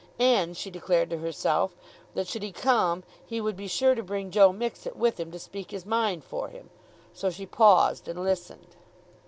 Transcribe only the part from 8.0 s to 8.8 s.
and listened.